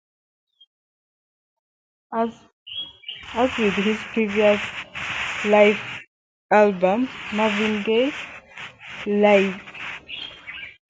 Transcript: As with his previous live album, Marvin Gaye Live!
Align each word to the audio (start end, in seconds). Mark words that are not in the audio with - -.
As 2.11 2.31
with 3.59 3.75
his 3.75 3.99
previous 4.13 4.59
live 5.45 5.79
album, 6.49 7.07
Marvin 7.31 7.83
Gaye 7.83 8.11
Live! 9.05 9.61